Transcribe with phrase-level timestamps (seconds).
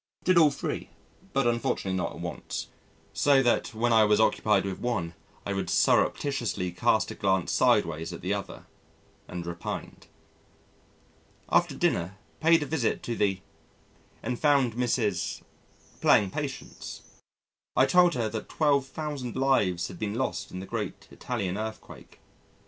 [0.23, 0.89] Did all three
[1.31, 2.69] but unfortunately not at once,
[3.13, 5.13] so that when I was occupied with one
[5.45, 8.65] I would surreptitiously cast a glance sideways at the other
[9.27, 10.07] and repined.
[11.49, 13.41] After dinner, paid a visit to the
[14.23, 15.43] and found Mrs.
[16.01, 17.03] playing Patience.
[17.75, 22.19] I told her that 12,000 lives had been lost in the great Italian earthquake.